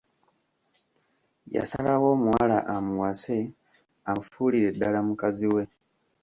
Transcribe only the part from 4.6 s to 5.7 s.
ddala mukazi we.